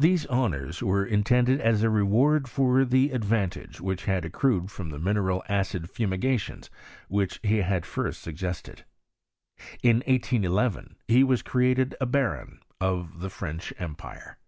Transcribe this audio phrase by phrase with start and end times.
[0.00, 4.98] Thes& honours were intended aa a reward for the advantage which had accrued from the
[5.00, 6.70] mineral acid fumi^ tions
[7.08, 8.84] which he had first suggested.
[9.82, 14.38] In 1811 be was created a baron of tbe French empire.